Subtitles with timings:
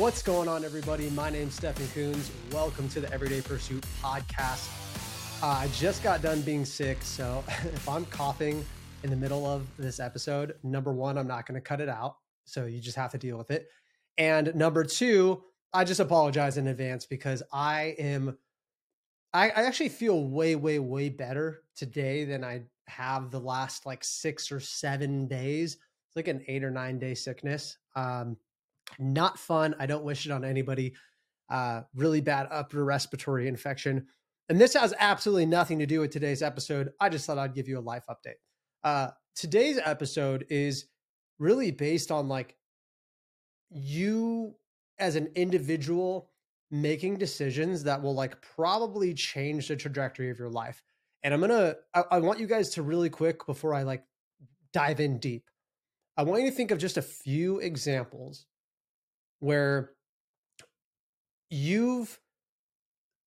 [0.00, 1.10] What's going on, everybody?
[1.10, 2.30] My name's Stefan Coons.
[2.52, 4.70] Welcome to the Everyday Pursuit podcast.
[5.42, 8.64] Uh, I just got done being sick, so if I'm coughing
[9.02, 12.16] in the middle of this episode, number one, I'm not going to cut it out.
[12.46, 13.68] So you just have to deal with it.
[14.16, 15.42] And number two,
[15.74, 18.38] I just apologize in advance because I am,
[19.34, 24.02] I, I actually feel way, way, way better today than I have the last like
[24.02, 25.74] six or seven days.
[25.74, 27.76] It's like an eight or nine day sickness.
[27.94, 28.38] Um,
[28.98, 29.74] not fun.
[29.78, 30.94] I don't wish it on anybody.
[31.48, 34.06] Uh, really bad upper respiratory infection.
[34.48, 36.90] And this has absolutely nothing to do with today's episode.
[37.00, 38.38] I just thought I'd give you a life update.
[38.82, 40.86] Uh, today's episode is
[41.38, 42.56] really based on like
[43.70, 44.54] you
[44.98, 46.30] as an individual
[46.70, 50.82] making decisions that will like probably change the trajectory of your life.
[51.22, 54.04] And I'm gonna, I, I want you guys to really quick before I like
[54.72, 55.48] dive in deep.
[56.16, 58.46] I want you to think of just a few examples
[59.40, 59.90] where
[61.50, 62.18] you've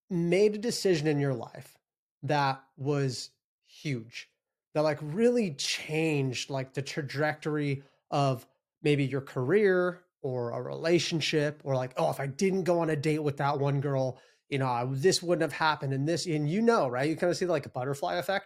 [0.09, 1.78] made a decision in your life
[2.23, 3.31] that was
[3.66, 4.30] huge
[4.73, 8.45] that like really changed like the trajectory of
[8.81, 12.95] maybe your career or a relationship or like oh if i didn't go on a
[12.95, 14.19] date with that one girl
[14.50, 17.09] you know I, this wouldn't have happened and this and you know right?
[17.09, 18.45] You kind of see like a butterfly effect.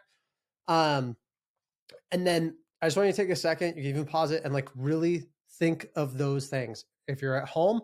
[0.67, 1.17] Um
[2.11, 4.43] and then i just want you to take a second you can even pause it
[4.43, 5.27] and like really
[5.59, 7.81] think of those things if you're at home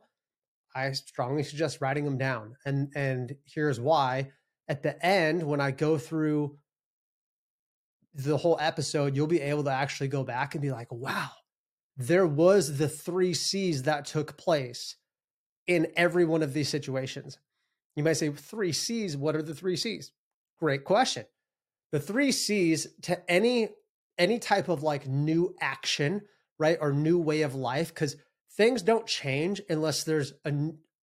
[0.76, 4.30] i strongly suggest writing them down and and here's why
[4.68, 6.58] at the end when i go through
[8.14, 11.30] the whole episode, you'll be able to actually go back and be like, wow,
[11.98, 14.96] there was the three C's that took place
[15.68, 17.40] in every one of these situations.
[17.96, 20.12] You might say, three C's, what are the three C's?
[20.60, 21.26] Great question.
[21.92, 23.70] The three C's to any
[24.20, 26.22] any type of like new action,
[26.60, 26.78] right?
[26.80, 28.16] Or new way of life, because
[28.56, 30.54] things don't change unless there's a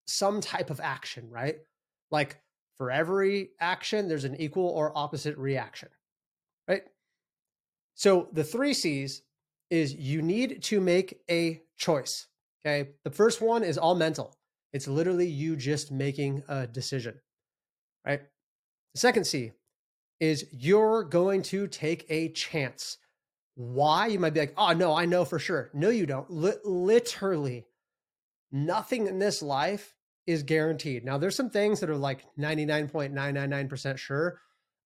[0.07, 1.57] some type of action, right?
[2.09, 2.37] Like
[2.77, 5.89] for every action, there's an equal or opposite reaction,
[6.67, 6.83] right?
[7.95, 9.21] So the three C's
[9.69, 12.27] is you need to make a choice.
[12.65, 12.89] Okay.
[13.03, 14.35] The first one is all mental.
[14.73, 17.19] It's literally you just making a decision.
[18.05, 18.21] Right.
[18.93, 19.51] The second C
[20.19, 22.97] is you're going to take a chance.
[23.55, 24.07] Why?
[24.07, 25.69] You might be like, oh, no, I know for sure.
[25.73, 26.29] No, you don't.
[26.29, 27.65] L- literally,
[28.51, 29.93] nothing in this life
[30.25, 31.03] is guaranteed.
[31.03, 34.39] Now, there's some things that are like 99.999% sure,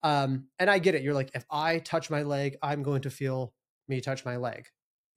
[0.03, 1.03] um, and I get it.
[1.03, 3.53] You're like, if I touch my leg, I'm going to feel
[3.87, 4.67] me touch my leg.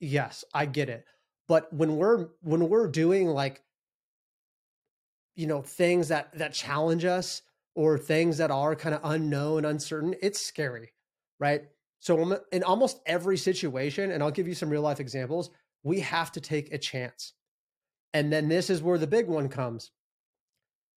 [0.00, 1.04] Yes, I get it.
[1.46, 3.62] But when we're when we're doing like,
[5.34, 7.42] you know, things that that challenge us
[7.74, 10.92] or things that are kind of unknown, uncertain, it's scary,
[11.40, 11.62] right?
[12.00, 15.50] So in almost every situation, and I'll give you some real life examples,
[15.82, 17.32] we have to take a chance.
[18.14, 19.90] And then this is where the big one comes.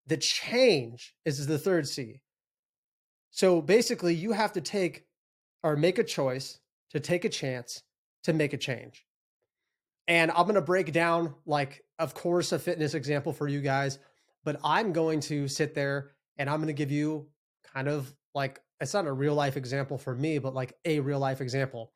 [0.07, 2.21] The change is the third C.
[3.31, 5.05] So basically, you have to take
[5.63, 6.59] or make a choice
[6.91, 7.83] to take a chance
[8.23, 9.05] to make a change.
[10.07, 13.99] And I'm going to break down, like, of course, a fitness example for you guys,
[14.43, 17.27] but I'm going to sit there and I'm going to give you
[17.73, 21.19] kind of like, it's not a real life example for me, but like a real
[21.19, 21.93] life example.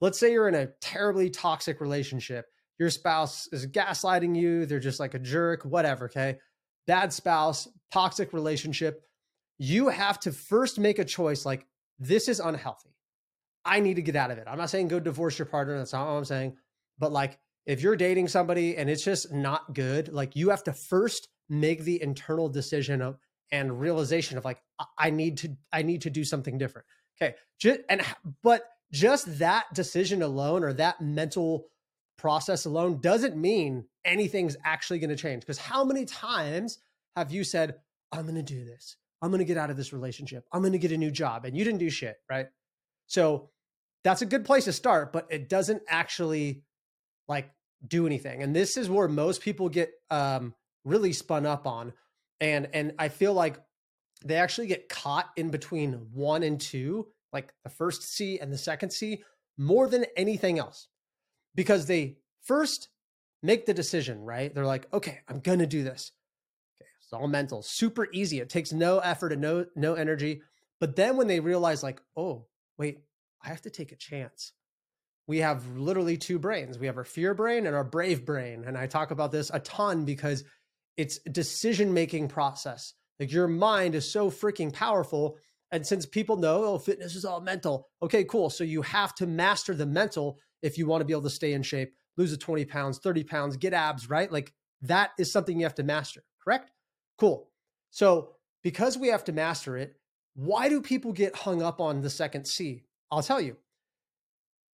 [0.00, 2.46] Let's say you're in a terribly toxic relationship.
[2.78, 6.04] Your spouse is gaslighting you, they're just like a jerk, whatever.
[6.06, 6.38] Okay.
[6.86, 9.02] Bad spouse, toxic relationship
[9.58, 11.66] you have to first make a choice like,
[11.98, 12.94] this is unhealthy.
[13.64, 14.44] I need to get out of it.
[14.46, 15.76] I'm not saying go divorce your partner.
[15.78, 16.56] That's not what I'm saying.
[16.98, 20.72] But like, if you're dating somebody and it's just not good, like you have to
[20.72, 23.18] first make the internal decision of
[23.52, 24.60] and realization of like,
[24.98, 26.86] I need to, I need to do something different.
[27.20, 27.34] Okay.
[27.58, 28.02] Just, and,
[28.42, 31.66] but just that decision alone or that mental
[32.18, 35.40] process alone doesn't mean anything's actually going to change.
[35.42, 36.78] Because how many times
[37.14, 37.76] have you said,
[38.12, 38.96] I'm going to do this?
[39.22, 40.44] I'm going to get out of this relationship.
[40.52, 41.44] I'm going to get a new job.
[41.44, 42.46] And you didn't do shit, right?
[43.06, 43.50] So
[44.04, 46.62] that's a good place to start, but it doesn't actually
[47.28, 47.50] like
[47.86, 48.42] do anything.
[48.42, 50.54] And this is where most people get um,
[50.84, 51.92] really spun up on.
[52.40, 53.58] And and I feel like
[54.24, 58.58] they actually get caught in between one and two, like the first C and the
[58.58, 59.22] second C,
[59.58, 60.88] more than anything else.
[61.54, 62.88] Because they first
[63.42, 64.54] make the decision, right?
[64.54, 66.12] They're like, okay, I'm to do this.
[66.76, 68.40] Okay, it's all mental, super easy.
[68.40, 70.42] It takes no effort and no no energy.
[70.80, 72.46] But then when they realize, like, oh,
[72.76, 73.00] wait,
[73.42, 74.52] I have to take a chance.
[75.26, 76.78] We have literally two brains.
[76.78, 78.64] We have our fear brain and our brave brain.
[78.66, 80.44] And I talk about this a ton because
[80.96, 82.94] it's decision making process.
[83.18, 85.36] Like your mind is so freaking powerful.
[85.72, 87.88] And since people know, oh, fitness is all mental.
[88.02, 88.50] Okay, cool.
[88.50, 91.52] So you have to master the mental if you want to be able to stay
[91.52, 94.30] in shape, lose the 20 pounds, 30 pounds, get abs, right?
[94.30, 94.52] Like
[94.82, 96.70] That is something you have to master, correct?
[97.18, 97.48] Cool.
[97.90, 98.32] So,
[98.62, 99.96] because we have to master it,
[100.34, 102.84] why do people get hung up on the second C?
[103.10, 103.56] I'll tell you.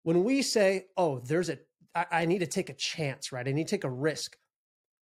[0.03, 1.59] When we say, oh, there's a,
[1.95, 3.47] I, I need to take a chance, right?
[3.47, 4.35] I need to take a risk.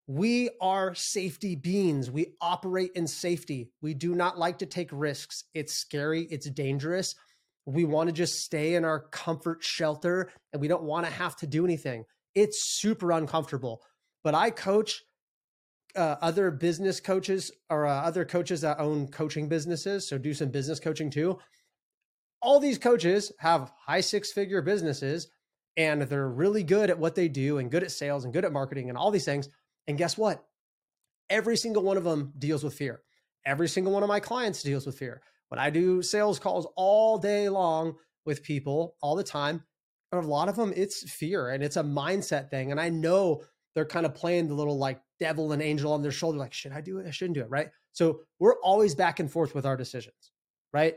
[0.07, 2.09] We are safety beings.
[2.09, 3.69] We operate in safety.
[3.81, 5.44] We do not like to take risks.
[5.53, 7.15] It's scary, it's dangerous.
[7.65, 11.36] We want to just stay in our comfort shelter and we don't want to have
[11.38, 12.06] to do anything.
[12.33, 13.81] It's super uncomfortable.
[14.24, 15.03] But I coach
[15.95, 20.50] uh, other business coaches or uh, other coaches that own coaching businesses, so do some
[20.50, 21.38] business coaching too.
[22.42, 25.27] All these coaches have high six figure businesses
[25.77, 28.51] and they're really good at what they do and good at sales and good at
[28.51, 29.48] marketing and all these things.
[29.88, 30.44] And guess what?
[31.30, 33.01] Every single one of them deals with fear.
[33.45, 35.22] Every single one of my clients deals with fear.
[35.50, 37.95] When I do sales calls all day long
[38.25, 39.63] with people all the time,
[40.12, 42.72] a lot of them it's fear and it's a mindset thing.
[42.72, 43.44] And I know
[43.74, 46.74] they're kind of playing the little like devil and angel on their shoulder, like, should
[46.74, 47.07] I do it?
[47.07, 47.50] I shouldn't do it.
[47.50, 47.69] Right.
[47.94, 50.31] So we're always back and forth with our decisions,
[50.74, 50.95] right?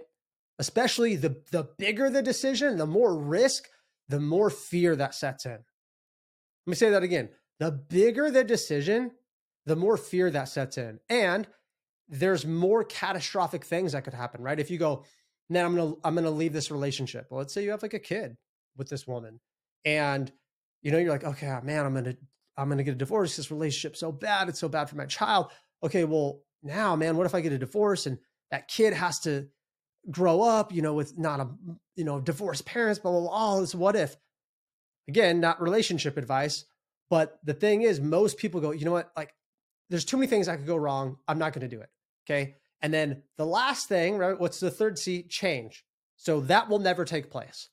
[0.59, 3.69] Especially the the bigger the decision, the more risk,
[4.09, 5.53] the more fear that sets in.
[5.53, 5.61] Let
[6.67, 7.29] me say that again.
[7.61, 9.13] The bigger the decision,
[9.67, 10.99] the more fear that sets in.
[11.09, 11.47] And
[12.09, 14.61] there's more catastrophic things that could happen, right?
[14.61, 15.05] If you go,
[15.49, 17.27] now I'm gonna I'm gonna leave this relationship.
[17.31, 18.37] Well, let's say you have like a kid
[18.77, 19.41] with this woman,
[19.85, 20.31] and
[20.83, 22.17] you know you're like, okay, oh, man, I'm gonna
[22.57, 23.37] I'm gonna get a divorce.
[23.37, 24.49] This relationship so bad.
[24.49, 25.51] It's so bad for my child.
[25.83, 28.19] Okay, well now, man, what if I get a divorce and
[28.51, 29.49] that kid has to
[30.11, 31.49] grow up, you know, with not a
[31.97, 33.31] you know divorced parents, blah blah blah.
[33.31, 34.17] All this what if?
[35.09, 36.65] Again, not relationship advice,
[37.11, 39.35] but the thing is, most people go, you know what, like
[39.91, 41.17] there's too many things I could go wrong.
[41.29, 41.91] I'm not going to do it.
[42.27, 42.57] Okay.
[42.83, 44.39] And then the last thing, right?
[44.39, 45.23] What's the third C?
[45.23, 45.85] Change.
[46.17, 47.69] So that will never take place.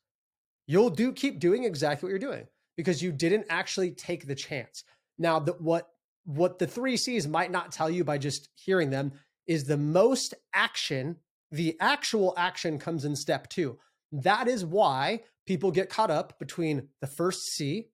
[0.67, 2.47] You'll do keep doing exactly what you're doing
[2.77, 4.83] because you didn't actually take the chance.
[5.17, 5.89] Now, the, what
[6.25, 9.11] what the three C's might not tell you by just hearing them
[9.47, 11.17] is the most action.
[11.51, 13.77] The actual action comes in step two.
[14.11, 17.87] That is why people get caught up between the first C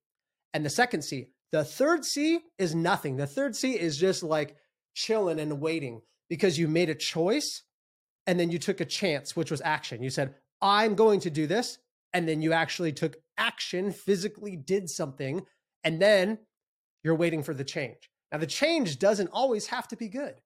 [0.58, 1.28] and the second C.
[1.52, 3.16] The third C is nothing.
[3.16, 4.56] The third C is just like
[4.96, 6.02] chilling and waiting
[6.32, 7.62] because you made a choice
[8.26, 10.02] and then you took a chance, which was action.
[10.02, 11.78] You said, I'm going to do this.
[12.12, 15.46] And then you actually took action, physically did something,
[15.84, 16.40] and then
[17.04, 18.10] you're waiting for the change.
[18.32, 20.42] Now, the change doesn't always have to be good.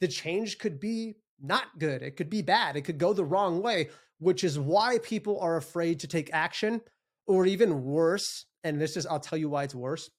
[0.00, 2.00] The change could be not good.
[2.00, 2.76] It could be bad.
[2.76, 6.80] It could go the wrong way, which is why people are afraid to take action,
[7.26, 8.46] or even worse.
[8.64, 10.10] And this is, I'll tell you why it's worse.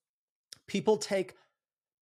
[0.67, 1.35] People take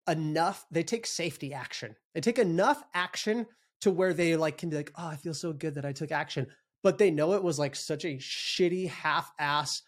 [0.09, 1.95] enough, they take safety action.
[2.15, 3.47] They take enough action
[3.83, 6.13] to where they like can be like, oh, I feel so good that I took
[6.13, 6.47] action.
[6.83, 9.83] But they know it was like such a shitty half-ass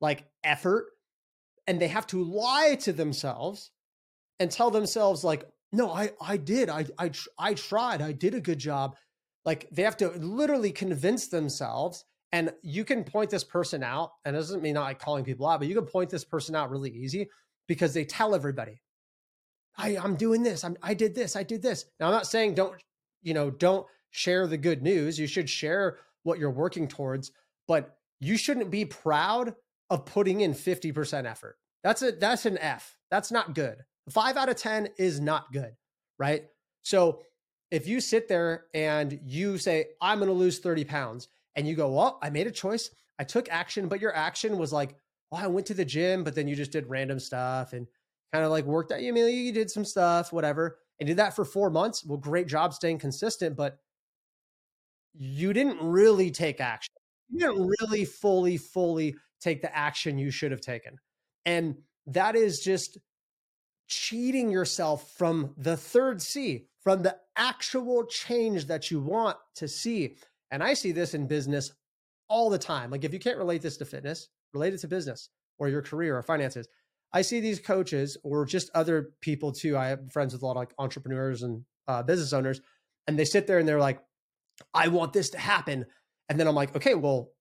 [0.00, 0.86] like effort.
[1.66, 3.70] And they have to lie to themselves
[4.38, 6.68] and tell themselves, like, no, I I did.
[6.68, 8.02] I I I tried.
[8.02, 8.96] I did a good job.
[9.44, 12.04] Like they have to literally convince themselves.
[12.32, 15.46] And you can point this person out, and it doesn't mean not like calling people
[15.48, 17.28] out, but you can point this person out really easy
[17.66, 18.80] because they tell everybody,
[19.76, 20.62] I, I'm doing this.
[20.62, 21.34] I'm, I did this.
[21.34, 21.86] I did this.
[21.98, 22.74] Now, I'm not saying don't,
[23.22, 25.18] you know, don't share the good news.
[25.18, 27.32] You should share what you're working towards,
[27.66, 29.54] but you shouldn't be proud
[29.88, 31.56] of putting in 50% effort.
[31.82, 32.96] That's a, that's an F.
[33.10, 33.78] That's not good.
[34.10, 35.72] Five out of 10 is not good.
[36.18, 36.44] Right.
[36.82, 37.22] So
[37.70, 41.74] if you sit there and you say, I'm going to lose 30 pounds and you
[41.74, 42.90] go, well, I made a choice.
[43.18, 44.96] I took action, but your action was like,
[45.30, 47.86] well, I went to the gym, but then you just did random stuff and
[48.32, 49.02] kind of like worked out.
[49.02, 52.04] You mean you did some stuff, whatever, and did that for four months.
[52.04, 53.78] Well, great job staying consistent, but
[55.14, 56.94] you didn't really take action.
[57.28, 60.96] You didn't really fully, fully take the action you should have taken.
[61.44, 61.76] And
[62.06, 62.98] that is just
[63.88, 70.16] cheating yourself from the third C, from the actual change that you want to see.
[70.50, 71.72] And I see this in business
[72.28, 72.90] all the time.
[72.90, 75.28] Like if you can't relate this to fitness, relate it to business
[75.58, 76.68] or your career or finances.
[77.12, 79.76] I see these coaches or just other people too.
[79.76, 82.60] I have friends with a lot of like entrepreneurs and uh, business owners,
[83.06, 84.00] and they sit there and they're like,
[84.72, 85.86] "I want this to happen,"
[86.28, 87.32] and then I'm like, "Okay, well,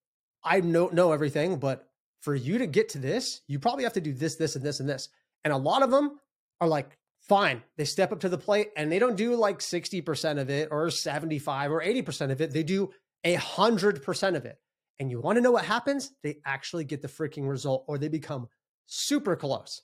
[0.43, 1.87] I know know everything, but
[2.21, 4.79] for you to get to this, you probably have to do this, this, and this,
[4.79, 5.09] and this."
[5.43, 6.19] And a lot of them
[6.59, 6.97] are like,
[7.29, 10.49] "Fine," they step up to the plate and they don't do like sixty percent of
[10.49, 12.51] it or seventy five or eighty percent of it.
[12.51, 12.91] They do
[13.23, 14.57] a hundred percent of it.
[14.99, 16.11] And you want to know what happens?
[16.23, 18.49] They actually get the freaking result, or they become
[18.87, 19.81] super close.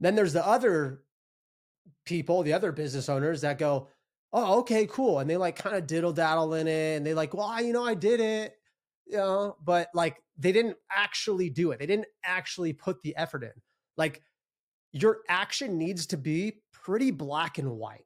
[0.00, 1.02] Then there's the other
[2.06, 3.88] people, the other business owners that go,
[4.32, 5.18] oh, okay, cool.
[5.18, 6.96] And they like kind of diddle daddle in it.
[6.96, 8.54] And they like, well, you know, I did it,
[9.06, 11.78] you know, but like they didn't actually do it.
[11.78, 13.52] They didn't actually put the effort in.
[13.96, 14.22] Like
[14.92, 18.04] your action needs to be pretty black and white.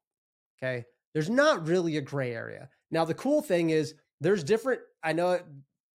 [0.58, 0.84] Okay.
[1.12, 2.68] There's not really a gray area.
[2.90, 5.38] Now, the cool thing is there's different, I know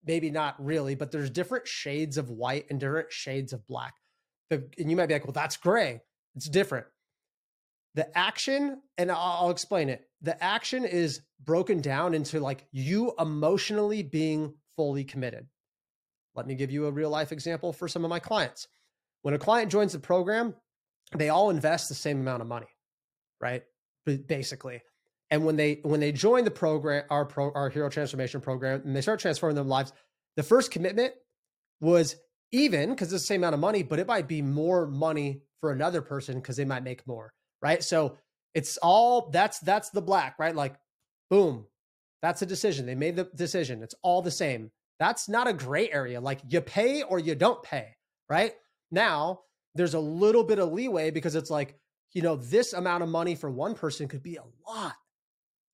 [0.05, 3.96] maybe not really, but there's different shades of white and different shades of black.
[4.50, 6.01] and you might be like, well, that's gray.
[6.36, 6.86] It's different.
[7.96, 10.05] The action, and I'll explain it.
[10.22, 15.48] The action is broken down into like you emotionally being fully committed.
[16.36, 18.67] Let me give you a real life example for some of my clients.
[19.24, 20.53] When a client joins the program,
[21.15, 22.67] they all invest the same amount of money,
[23.41, 23.63] right?
[24.05, 24.81] Basically.
[25.31, 28.95] And when they when they join the program, our pro, our hero transformation program, and
[28.95, 29.93] they start transforming their lives,
[30.35, 31.13] the first commitment
[31.81, 32.15] was
[32.51, 35.71] even because it's the same amount of money, but it might be more money for
[35.71, 37.83] another person because they might make more, right?
[37.83, 38.17] So
[38.55, 40.55] it's all that's that's the black, right?
[40.55, 40.75] Like,
[41.29, 41.65] boom,
[42.21, 42.85] that's a decision.
[42.85, 43.83] They made the decision.
[43.83, 44.71] It's all the same.
[44.99, 46.19] That's not a gray area.
[46.19, 47.95] Like you pay or you don't pay,
[48.29, 48.53] right?
[48.91, 49.41] Now
[49.79, 51.79] there's a little bit of leeway because it's like,
[52.12, 54.95] you know, this amount of money for one person could be a lot.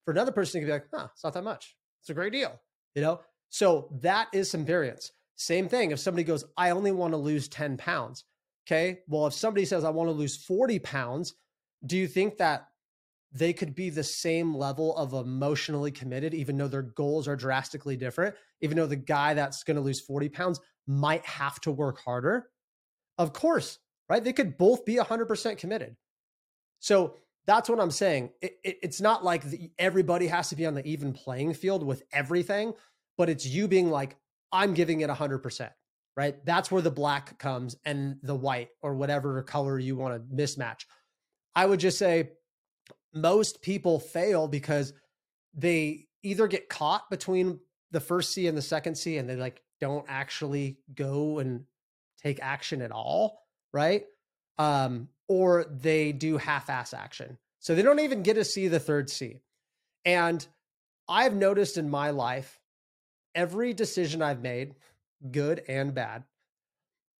[0.04, 1.76] For another person, it could be like, huh, it's not that much.
[2.02, 2.62] It's a great deal,
[2.94, 3.22] you know?
[3.50, 5.12] So that is some variance.
[5.38, 5.90] Same thing.
[5.90, 8.26] If somebody goes, I only want to lose 10 pounds.
[8.68, 9.00] Okay.
[9.08, 11.34] Well, if somebody says, I want to lose 40 pounds,
[11.84, 12.68] do you think that
[13.32, 17.98] they could be the same level of emotionally committed, even though their goals are drastically
[17.98, 18.36] different?
[18.62, 22.50] Even though the guy that's going to lose 40 pounds might have to work harder?
[23.18, 24.24] Of course, right?
[24.24, 25.96] They could both be 100% committed.
[26.80, 27.16] So
[27.48, 28.32] that's what I'm saying.
[28.42, 31.84] It, it, it's not like the, everybody has to be on the even playing field
[31.84, 32.74] with everything,
[33.18, 34.18] but it's you being like,
[34.52, 35.70] I'm giving it 100%,
[36.16, 36.46] right?
[36.46, 40.86] That's where the black comes and the white or whatever color you want to mismatch.
[41.56, 42.32] I would just say
[43.14, 44.94] most people fail because
[45.54, 47.60] they either get caught between
[47.92, 51.64] the first C and the second C and they like don't actually go and
[52.22, 53.45] take action at all,
[53.76, 54.06] right?
[54.58, 57.38] Um, or they do half-ass action.
[57.60, 59.42] So they don't even get to see the third C.
[60.06, 60.48] And
[61.10, 62.62] I've noticed in my life,
[63.36, 64.76] every decision I've made,
[65.30, 66.24] good and bad,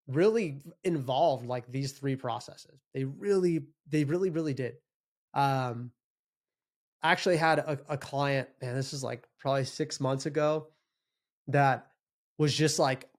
[0.08, 2.80] really involved like these three processes.
[2.94, 4.76] They really, they really, really did.
[5.34, 5.92] Um,
[7.04, 10.68] I actually had a, a client, man, this is like probably six months ago,
[11.50, 11.88] that
[12.38, 13.10] was just like,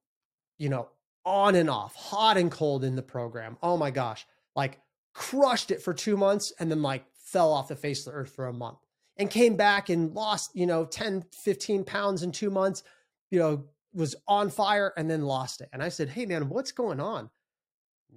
[0.59, 0.89] you know,
[1.27, 3.59] on and off, hot and cold in the program.
[3.63, 4.81] Oh my gosh like
[5.15, 8.35] crushed it for two months and then like fell off the face of the earth
[8.35, 8.79] for a month
[9.19, 12.83] and came back and lost, you know, 10, 15 pounds in two months,
[13.31, 13.65] you know,
[13.95, 15.69] was on fire and then lost it.
[15.73, 17.31] And I said, Hey man, what's going on?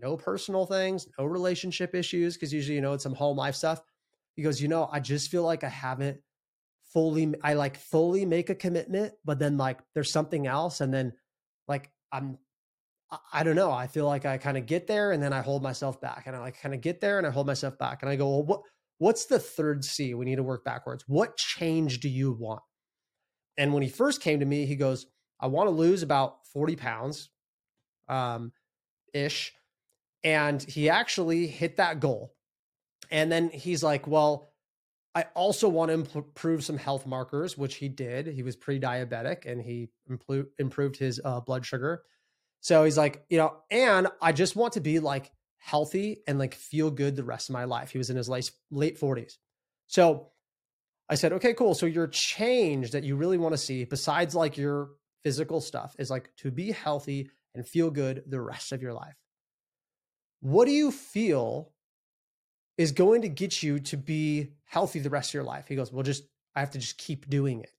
[0.01, 2.37] No personal things, no relationship issues.
[2.37, 3.81] Cause usually, you know, it's some home life stuff.
[4.35, 6.19] He goes, you know, I just feel like I haven't
[6.93, 10.79] fully, I like fully make a commitment, but then like there's something else.
[10.79, 11.13] And then
[11.67, 12.37] like I'm
[13.33, 13.71] I don't know.
[13.71, 16.35] I feel like I kind of get there and then I hold myself back, and
[16.35, 18.43] I like kind of get there and I hold myself back, and I go, well,
[18.43, 18.61] what
[18.97, 20.13] what's the third C?
[20.13, 21.03] We need to work backwards.
[21.07, 22.61] What change do you want?
[23.57, 25.07] And when he first came to me, he goes,
[25.39, 27.29] I want to lose about forty pounds,
[28.07, 28.51] um,
[29.13, 29.53] ish,
[30.23, 32.33] and he actually hit that goal.
[33.11, 34.47] And then he's like, well.
[35.15, 38.27] I also want to improve some health markers, which he did.
[38.27, 39.89] He was pre-diabetic and he
[40.59, 42.03] improved his uh, blood sugar
[42.61, 46.55] so he's like, you know, and I just want to be like healthy and like
[46.55, 47.91] feel good the rest of my life.
[47.91, 49.37] He was in his late late 40s.
[49.87, 50.29] So
[51.09, 51.73] I said, okay, cool.
[51.73, 54.89] So your change that you really want to see, besides like your
[55.23, 59.15] physical stuff, is like to be healthy and feel good the rest of your life.
[60.41, 61.71] What do you feel
[62.77, 65.65] is going to get you to be healthy the rest of your life?
[65.67, 66.23] He goes, well, just
[66.55, 67.71] I have to just keep doing it.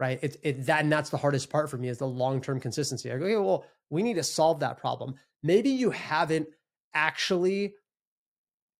[0.00, 0.20] Right.
[0.22, 3.10] It's it that and that's the hardest part for me is the long-term consistency.
[3.10, 5.16] I go, okay, well, we need to solve that problem.
[5.42, 6.48] Maybe you haven't
[6.94, 7.74] actually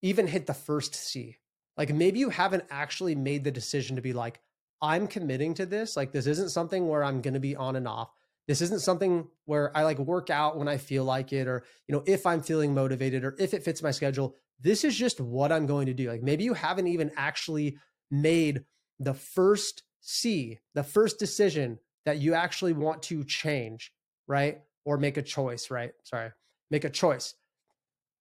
[0.02, 1.36] even hit the first C.
[1.76, 4.40] Like maybe you haven't actually made the decision to be like,
[4.80, 5.96] I'm committing to this.
[5.96, 8.10] Like this isn't something where I'm going to be on and off.
[8.46, 11.94] This isn't something where I like work out when I feel like it or, you
[11.94, 14.36] know, if I'm feeling motivated or if it fits my schedule.
[14.60, 16.08] This is just what I'm going to do.
[16.08, 17.76] Like maybe you haven't even actually
[18.10, 18.64] made
[18.98, 23.92] the first C, the first decision that you actually want to change,
[24.26, 24.62] right?
[24.88, 25.92] or make a choice, right?
[26.02, 26.30] Sorry,
[26.70, 27.34] make a choice.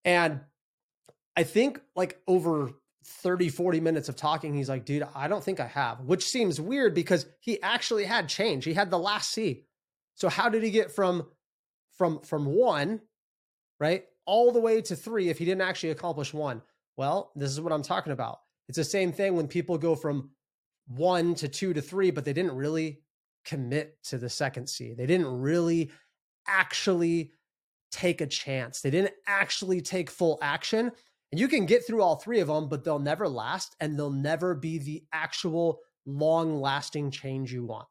[0.03, 0.41] And
[1.38, 2.72] I think like over
[3.06, 6.60] 30, 40 minutes of talking, he's like, dude, I don't think I have, which seems
[6.60, 8.65] weird because he actually had change.
[8.65, 9.63] He had the last C.
[10.15, 11.25] So how did he get from
[11.98, 13.00] from from one,
[13.79, 16.63] right, all the way to three if he didn't actually accomplish one?
[16.98, 18.39] Well, this is what I'm talking about.
[18.67, 20.32] It's the same thing when people go from
[20.88, 23.01] one to two to three, but they didn't really
[23.46, 24.94] commit to the second C.
[24.94, 25.91] They didn't really
[26.48, 27.32] actually
[27.91, 28.82] take a chance.
[28.82, 30.91] They didn't actually take full action.
[31.32, 34.10] And you can get through all three of them, but they'll never last and they'll
[34.10, 37.88] never be the actual long lasting change you want.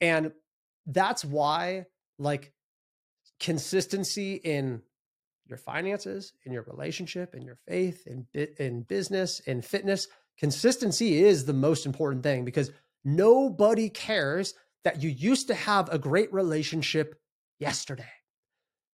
[0.00, 0.32] And
[0.86, 1.86] that's why,
[2.18, 2.52] like,
[3.40, 4.82] consistency in
[5.46, 8.26] your finances, in your relationship, in your faith, in,
[8.58, 10.08] in business, in fitness,
[10.38, 12.70] consistency is the most important thing because
[13.04, 17.14] nobody cares that you used to have a great relationship
[17.58, 18.10] yesterday.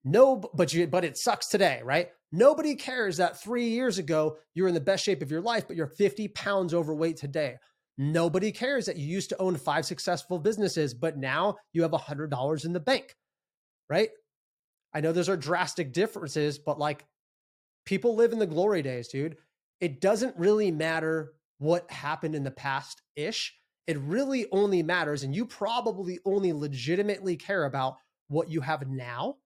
[0.05, 2.09] No, but you, but it sucks today, right?
[2.31, 5.67] Nobody cares that three years ago you were in the best shape of your life,
[5.67, 7.57] but you're 50 pounds overweight today.
[7.97, 12.65] Nobody cares that you used to own five successful businesses, but now you have $100
[12.65, 13.17] in the bank,
[13.91, 14.11] right?
[14.95, 17.05] I know those are drastic differences, but like
[17.85, 19.37] people live in the glory days, dude.
[19.81, 23.55] It doesn't really matter what happened in the past ish.
[23.87, 27.97] It really only matters, and you probably only legitimately care about
[28.29, 29.37] what you have now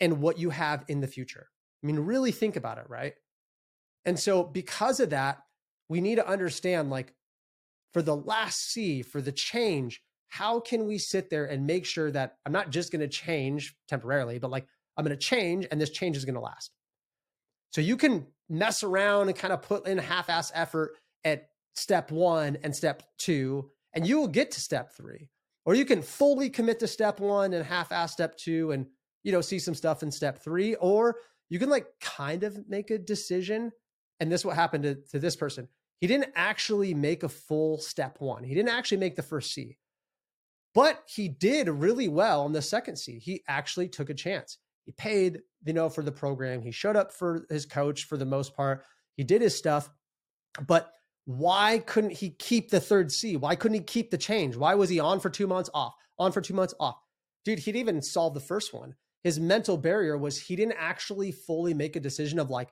[0.00, 1.48] and what you have in the future.
[1.82, 3.14] I mean, really think about it, right?
[4.04, 5.38] And so, because of that,
[5.88, 7.14] we need to understand like
[7.92, 12.10] for the last C, for the change, how can we sit there and make sure
[12.10, 15.80] that I'm not just going to change temporarily, but like I'm going to change and
[15.80, 16.72] this change is going to last.
[17.70, 20.92] So you can mess around and kind of put in half ass effort
[21.24, 25.30] at step one and step two, and you will get to step three.
[25.66, 28.86] Or you can fully commit to step one and half ass step two and,
[29.22, 30.74] you know, see some stuff in step three.
[30.74, 31.16] Or
[31.48, 33.72] you can like kind of make a decision.
[34.20, 35.68] And this what happened to, to this person.
[36.00, 38.44] He didn't actually make a full step one.
[38.44, 39.78] He didn't actually make the first C.
[40.74, 43.18] But he did really well on the second C.
[43.18, 44.58] He actually took a chance.
[44.84, 46.62] He paid, you know, for the program.
[46.62, 48.84] He showed up for his coach for the most part.
[49.16, 49.88] He did his stuff.
[50.66, 50.90] But
[51.24, 53.36] why couldn't he keep the third C?
[53.36, 54.56] Why couldn't he keep the change?
[54.56, 55.94] Why was he on for two months off?
[56.18, 56.96] On for two months off?
[57.44, 58.94] Dude, he'd even solve the first one.
[59.22, 62.68] His mental barrier was he didn't actually fully make a decision of like,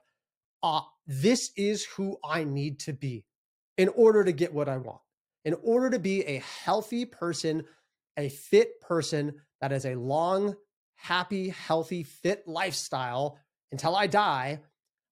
[0.61, 3.25] uh, this is who I need to be
[3.77, 5.01] in order to get what I want.
[5.45, 7.63] In order to be a healthy person,
[8.17, 10.55] a fit person that is a long,
[11.03, 13.37] happy, healthy, fit lifestyle
[13.73, 14.61] until I die,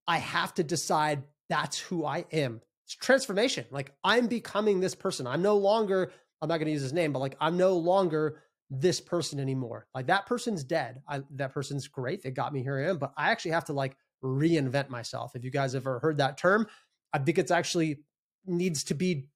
[0.08, 2.62] I have to decide that's who I am.
[2.86, 3.65] It's transformation.
[3.71, 5.27] Like I'm becoming this person.
[5.27, 8.39] I'm no longer, I'm not going to use his name, but like I'm no longer
[8.69, 9.86] this person anymore.
[9.93, 11.01] Like that person's dead.
[11.10, 12.23] I, that person's great.
[12.23, 15.36] They got me here I am, but I actually have to like reinvent myself.
[15.36, 16.67] If you guys ever heard that term,
[17.12, 17.99] I think it's actually
[18.45, 19.27] needs to be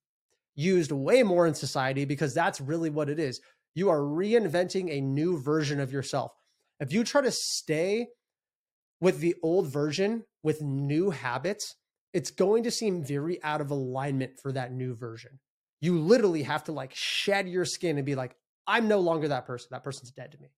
[0.54, 3.42] used way more in society because that's really what it is.
[3.74, 6.32] You are reinventing a new version of yourself.
[6.80, 8.08] If you try to stay
[9.00, 11.76] with the old version with new habits,
[12.12, 15.38] it's going to seem very out of alignment for that new version.
[15.80, 18.36] You literally have to like shed your skin and be like,
[18.66, 19.68] I'm no longer that person.
[19.70, 20.48] That person's dead to me.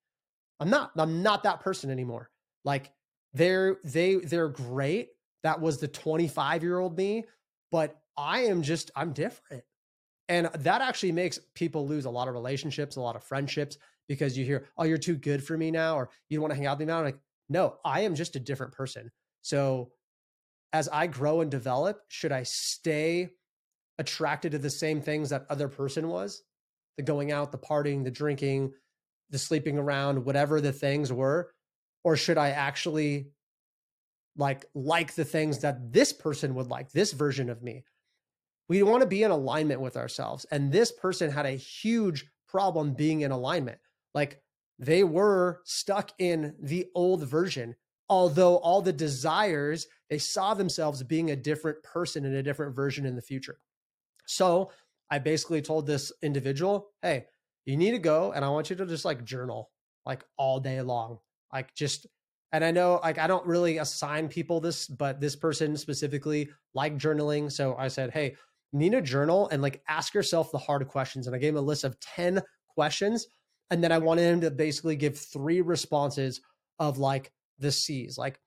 [0.61, 0.93] I'm not.
[0.97, 2.31] I'm not that person anymore.
[2.65, 2.93] Like
[3.35, 5.11] they're they they're great.
[5.43, 7.25] That was the 25 year old me,
[7.71, 9.65] but I am just I'm different.
[10.29, 14.37] And that actually makes people lose a lot of relationships, a lot of friendships because
[14.37, 16.67] you hear, "Oh, you're too good for me now," or "You don't want to hang
[16.67, 19.11] out with me now." I'm like, no, I am just a different person.
[19.43, 19.93] So,
[20.73, 23.31] as I grow and develop, should I stay
[23.99, 26.43] attracted to the same things that other person was?
[26.99, 28.75] The going out, the partying, the drinking,
[29.31, 31.55] the sleeping around, whatever the things were,
[32.05, 33.31] or should I actually
[34.37, 37.85] like like the things that this person would like, this version of me?
[38.69, 40.45] We want to be in alignment with ourselves.
[40.51, 43.79] And this person had a huge problem being in alignment.
[44.19, 44.43] Like
[44.81, 47.77] they were stuck in the old version,
[48.09, 53.07] although all the desires, they saw themselves being a different person in a different version
[53.07, 53.61] in the future.
[54.27, 54.73] So
[55.09, 57.27] I basically told this individual, hey,
[57.65, 59.71] you need to go and I want you to just like journal
[60.05, 61.21] like all day long.
[61.53, 62.09] Like just
[62.51, 66.99] and I know like I don't really assign people this, but this person specifically like
[66.99, 67.53] journaling.
[67.53, 68.35] So I said, hey,
[68.73, 71.29] need a journal and like ask yourself the hard questions.
[71.29, 72.43] And I gave him a list of 10
[72.75, 73.29] questions.
[73.71, 76.41] And then I wanted him to basically give three responses
[76.79, 78.17] of like the C's.
[78.17, 78.41] Like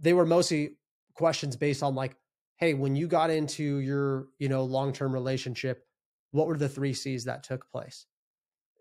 [0.00, 0.76] they were mostly
[1.14, 2.16] questions based on like,
[2.56, 5.84] hey, when you got into your, you know, long-term relationship,
[6.30, 8.06] what were the three C's that took place?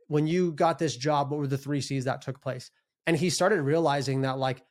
[0.07, 2.71] When you got this job, what were the three C's that took place?
[3.05, 4.63] And he started realizing that like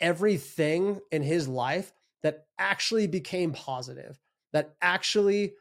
[0.00, 4.18] everything in his life that actually became positive
[4.52, 5.52] that actually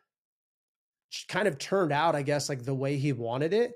[1.28, 3.74] kind of turned out, I guess, like the way he wanted it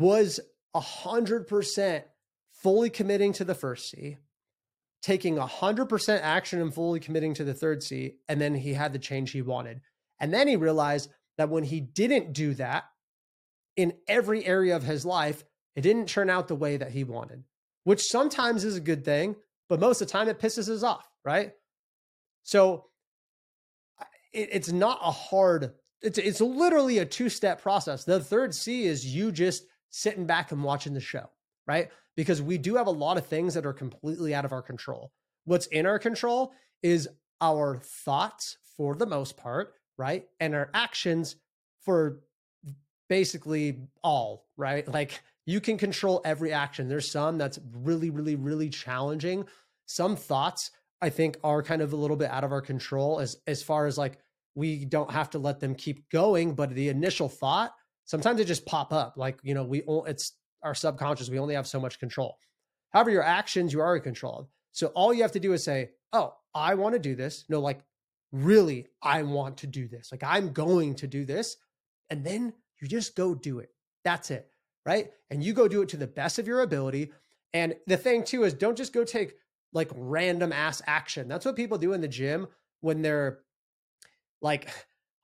[0.00, 0.40] was
[0.74, 2.04] a hundred percent
[2.52, 4.18] fully committing to the first C,
[5.02, 8.74] taking a hundred percent action and fully committing to the third C, and then he
[8.74, 9.80] had the change he wanted.
[10.20, 12.84] And then he realized that when he didn't do that
[13.76, 15.44] in every area of his life,
[15.76, 17.44] it didn't turn out the way that he wanted,
[17.84, 19.36] which sometimes is a good thing,
[19.68, 21.52] but most of the time it pisses us off, right?
[22.42, 22.86] So
[24.32, 28.04] it, it's not a hard it's it's literally a two-step process.
[28.04, 31.30] The third C is you just sitting back and watching the show,
[31.66, 31.90] right?
[32.16, 35.12] Because we do have a lot of things that are completely out of our control.
[35.44, 37.08] What's in our control is
[37.40, 40.26] our thoughts for the most part, right?
[40.40, 41.36] And our actions
[41.80, 42.20] for
[43.08, 44.86] basically all, right?
[44.92, 46.88] Like you can control every action.
[46.88, 49.46] There's some that's really, really, really challenging.
[49.86, 50.70] Some thoughts
[51.00, 53.86] I think are kind of a little bit out of our control as as far
[53.86, 54.18] as like
[54.54, 57.72] we don't have to let them keep going, but the initial thought
[58.08, 59.14] sometimes it just pop up.
[59.16, 61.30] Like you know, we it's our subconscious.
[61.30, 62.36] We only have so much control.
[62.90, 64.46] However, your actions you are in control of.
[64.72, 67.60] So all you have to do is say, "Oh, I want to do this." No,
[67.60, 67.80] like
[68.32, 70.10] really, I want to do this.
[70.10, 71.56] Like I'm going to do this,
[72.10, 73.70] and then you just go do it.
[74.04, 74.50] That's it
[74.88, 75.10] right?
[75.30, 77.12] And you go do it to the best of your ability.
[77.52, 79.34] And the thing too is don't just go take
[79.74, 81.28] like random ass action.
[81.28, 82.48] That's what people do in the gym
[82.80, 83.40] when they're
[84.40, 84.70] like,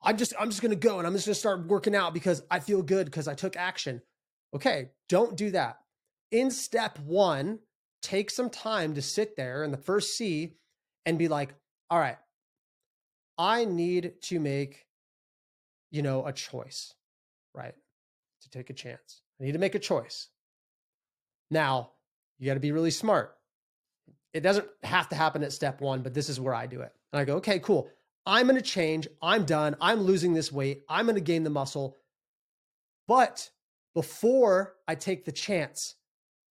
[0.05, 2.61] I'm just I'm just gonna go and I'm just gonna start working out because I
[2.61, 4.03] feel good because I took action.
[4.55, 5.79] Okay, don't do that.
[6.31, 7.61] In step one,
[8.03, 10.57] take some time to sit there in the first C
[11.07, 11.55] and be like,
[11.91, 12.19] all right,
[13.39, 14.87] I need to make,
[15.91, 16.95] you know, a choice,
[17.55, 17.75] right?
[18.43, 19.23] To take a chance.
[19.41, 20.29] I need to make a choice.
[21.51, 21.91] Now,
[22.39, 23.37] you got to be really smart.
[24.33, 26.93] It doesn't have to happen at step one, but this is where I do it.
[27.13, 27.89] And I go, okay, cool.
[28.27, 29.07] I'm going to change.
[29.21, 29.77] I'm done.
[29.81, 30.83] I'm losing this weight.
[30.89, 31.97] I'm going to gain the muscle.
[33.07, 33.51] But
[33.95, 35.97] before I take the chance,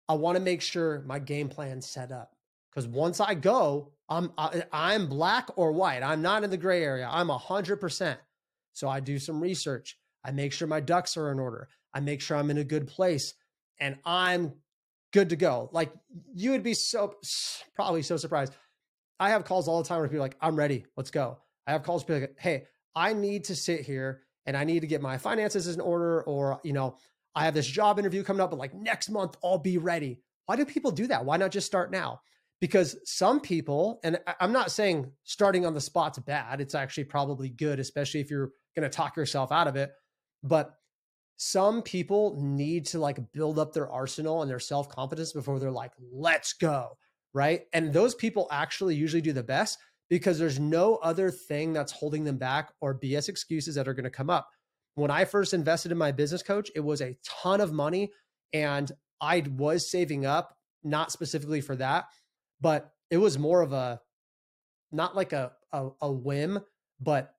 [0.08, 2.36] I want to make sure my game plan's set up.
[2.70, 6.04] Because once I go, I'm I, I'm black or white.
[6.04, 7.08] I'm not in the gray area.
[7.12, 8.20] I'm hundred percent.
[8.74, 9.98] So I do some research.
[10.26, 11.68] I make sure my ducks are in order.
[11.94, 13.34] I make sure I'm in a good place
[13.80, 14.54] and I'm
[15.12, 15.70] good to go.
[15.72, 15.92] Like
[16.34, 17.16] you would be so
[17.76, 18.54] probably so surprised.
[19.20, 21.38] I have calls all the time where people like, I'm ready, let's go.
[21.68, 24.88] I have calls people like, hey, I need to sit here and I need to
[24.88, 26.98] get my finances in order, or you know,
[27.36, 30.22] I have this job interview coming up, but like next month I'll be ready.
[30.46, 31.26] Why do people do that?
[31.26, 32.22] Why not just start now?
[32.60, 36.62] Because some people, and I'm not saying starting on the spot's bad.
[36.62, 39.92] It's actually probably good, especially if you're going to talk yourself out of it.
[40.44, 40.76] But
[41.38, 45.72] some people need to like build up their arsenal and their self confidence before they're
[45.72, 46.98] like, let's go.
[47.34, 47.64] Right.
[47.74, 49.78] And those people actually usually do the best
[50.10, 54.04] because there's no other thing that's holding them back or BS excuses that are going
[54.04, 54.50] to come up.
[54.96, 58.12] When I first invested in my business coach, it was a ton of money
[58.54, 62.06] and I was saving up, not specifically for that,
[62.62, 64.00] but it was more of a,
[64.92, 66.60] not like a, a, a whim,
[67.00, 67.34] but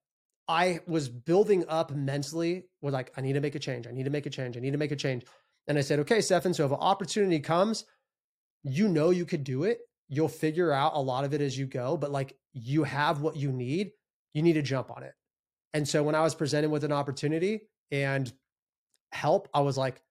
[0.47, 3.87] I was building up mentally with like, I need to make a change.
[3.87, 4.57] I need to make a change.
[4.57, 5.25] I need to make a change.
[5.67, 7.85] And I said, okay, Stefan, so if an opportunity comes,
[8.63, 9.79] you know you could do it.
[10.07, 13.35] You'll figure out a lot of it as you go, but like you have what
[13.35, 13.91] you need,
[14.33, 15.13] you need to jump on it.
[15.73, 18.31] And so when I was presented with an opportunity and
[19.11, 20.01] help, I was like,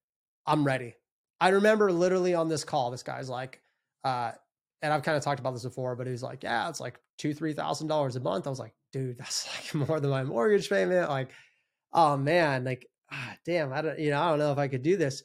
[0.47, 0.95] I'm ready.
[1.41, 3.61] I remember literally on this call, this guy's like,
[4.05, 4.33] uh,
[4.83, 7.33] and I've kind of talked about this before, but he's like, yeah, it's like two,
[7.33, 8.47] three thousand dollars a month.
[8.47, 11.09] I was like, dude, that's like more than my mortgage payment.
[11.09, 11.31] Like,
[11.93, 14.83] oh man, like, ah, damn, I don't, you know, I don't know if I could
[14.83, 15.23] do this.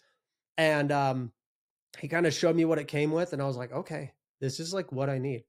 [0.58, 1.32] And um,
[2.00, 4.60] he kind of showed me what it came with, and I was like, okay, this
[4.60, 5.44] is like what I need.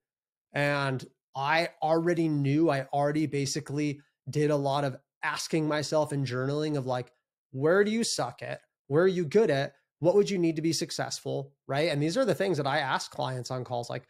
[0.53, 1.05] And
[1.37, 6.87] I already knew, I already basically did a lot of asking myself and journaling of
[6.87, 7.13] like,
[7.53, 8.61] where do you suck at?
[8.89, 9.75] Where are you good at?
[10.01, 11.53] What would you need to be successful?
[11.67, 11.91] Right.
[11.91, 14.05] And these are the things that I ask clients on calls like,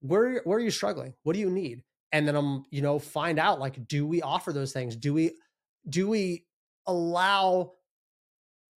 [0.00, 1.14] where, where are you struggling?
[1.22, 1.82] What do you need?
[2.12, 4.96] And then I'm, you know, find out like, do we offer those things?
[4.96, 5.32] Do we,
[5.88, 6.44] do we
[6.86, 7.72] allow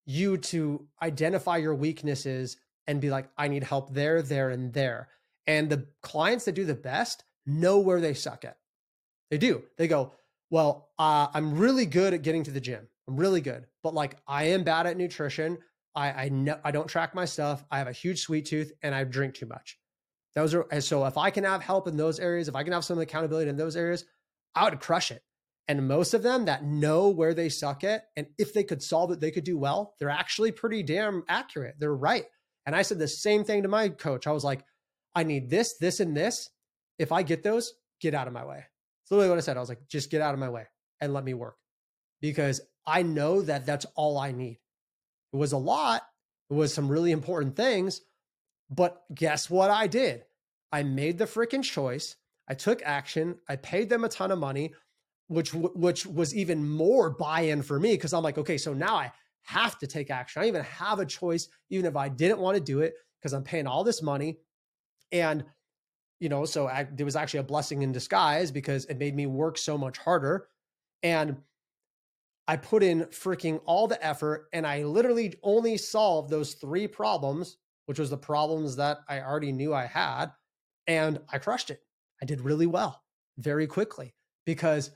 [0.07, 5.09] you to identify your weaknesses and be like, I need help there, there, and there.
[5.47, 8.59] And the clients that do the best know where they suck at.
[9.31, 9.63] They do.
[9.77, 10.13] They go,
[10.51, 12.87] well, uh, I'm really good at getting to the gym.
[13.09, 15.59] I'm really good, but like I am bad at nutrition.
[15.95, 17.65] I I know I don't track my stuff.
[17.71, 19.79] I have a huge sweet tooth and I drink too much.
[20.35, 22.85] Those are so if I can have help in those areas, if I can have
[22.85, 24.05] some accountability in those areas,
[24.55, 25.23] I would crush it.
[25.69, 29.11] And most of them that know where they suck at, and if they could solve
[29.13, 29.95] it, they could do well.
[29.99, 31.77] They're actually pretty damn accurate.
[31.79, 32.27] They're right.
[32.67, 34.27] And I said the same thing to my coach.
[34.27, 34.65] I was like,
[35.15, 36.51] I need this, this, and this.
[36.99, 38.57] If I get those, get out of my way.
[38.57, 39.57] That's literally what I said.
[39.57, 40.67] I was like, just get out of my way
[41.01, 41.57] and let me work
[42.21, 44.59] because I know that that's all I need.
[45.33, 46.03] It was a lot.
[46.51, 48.01] It was some really important things.
[48.71, 50.25] But guess what I did?
[50.73, 52.17] I made the freaking choice.
[52.49, 53.37] I took action.
[53.49, 54.73] I paid them a ton of money,
[55.29, 59.13] which which was even more buy-in for me because I'm like, okay, so now I
[59.43, 60.43] have to take action.
[60.43, 63.45] I even have a choice, even if I didn't want to do it, because I'm
[63.45, 64.39] paying all this money.
[65.15, 65.45] And
[66.21, 69.27] you know, so I, it was actually a blessing in disguise because it made me
[69.27, 70.49] work so much harder.
[71.03, 71.37] And
[72.47, 77.59] I put in freaking all the effort and I literally only solved those three problems,
[77.87, 80.27] which was the problems that I already knew I had.
[80.87, 81.81] And I crushed it.
[82.23, 83.03] I did really well
[83.39, 84.15] very quickly
[84.47, 84.91] because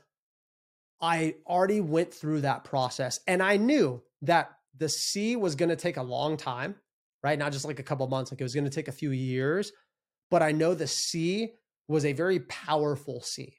[1.01, 5.75] I already went through that process and I knew that the C was going to
[5.75, 6.75] take a long time,
[7.23, 7.37] right?
[7.37, 9.71] Not just like a couple months, like it was going to take a few years.
[10.29, 11.53] But I know the C
[11.87, 13.55] was a very powerful C,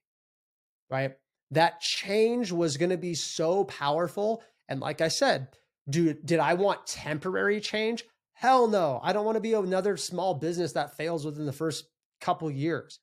[0.91, 1.13] right?
[1.51, 4.43] That change was going to be so powerful.
[4.69, 5.49] And like I said,
[5.89, 8.05] do, did I want temporary change?
[8.35, 9.01] Hell no.
[9.03, 11.87] I don't want to be another small business that fails within the first
[12.21, 13.01] couple years.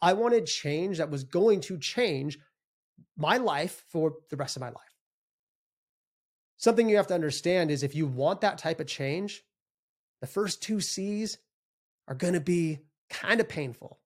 [0.00, 2.38] I wanted change that was going to change
[3.16, 4.76] my life for the rest of my life.
[6.56, 9.42] Something you have to understand is if you want that type of change,
[10.20, 11.38] the first two C's
[12.08, 13.98] are going to be kind of painful.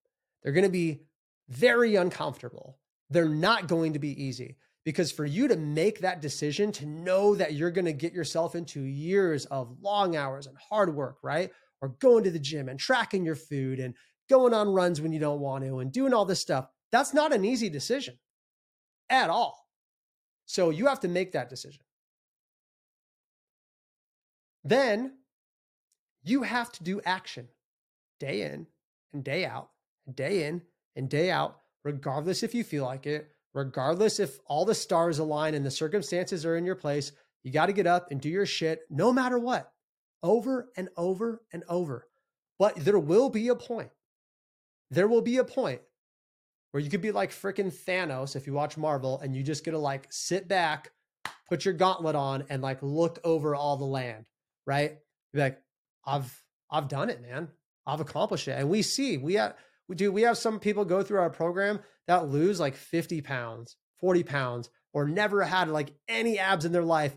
[0.43, 1.03] They're going to be
[1.49, 2.79] very uncomfortable.
[3.11, 7.35] They're not going to be easy because for you to make that decision to know
[7.35, 11.51] that you're going to get yourself into years of long hours and hard work, right?
[11.81, 13.95] Or going to the gym and tracking your food and
[14.29, 17.33] going on runs when you don't want to and doing all this stuff, that's not
[17.33, 18.19] an easy decision
[19.11, 19.67] at all.
[20.47, 21.83] So you have to make that decision.
[24.63, 25.19] Then
[26.23, 27.49] you have to do action
[28.19, 28.67] day in
[29.15, 29.71] and day out,
[30.15, 30.63] day in
[30.97, 35.55] and day out, regardless if you feel like it, regardless if all the stars align
[35.55, 37.13] and the circumstances are in your place.
[37.43, 39.73] You got to get up and do your shit no matter what,
[40.23, 42.09] over and over and over.
[42.59, 43.91] But there will be a point.
[44.91, 45.81] There will be a point
[46.71, 49.73] where you could be like freaking Thanos if you watch Marvel and you just get
[49.73, 50.91] to like sit back,
[51.49, 54.25] put your gauntlet on, and like look over all the land
[54.67, 54.99] right?
[55.33, 55.61] Be like,
[56.07, 57.49] I've I've done it, man.
[57.87, 58.59] I've accomplished it.
[58.59, 59.55] And we see we have
[59.89, 63.77] we do we have some people go through our program that lose like 50 pounds,
[63.99, 67.17] 40 pounds, or never had like any abs in their life,